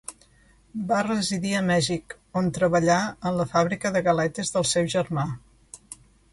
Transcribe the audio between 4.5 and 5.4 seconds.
del seu germà.